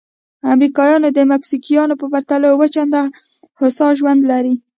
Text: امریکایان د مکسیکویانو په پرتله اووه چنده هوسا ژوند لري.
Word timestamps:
امریکایان 0.53 1.01
د 1.13 1.19
مکسیکویانو 1.31 1.99
په 2.01 2.05
پرتله 2.13 2.47
اووه 2.51 2.67
چنده 2.75 3.01
هوسا 3.59 3.87
ژوند 3.99 4.21
لري. 4.31 4.55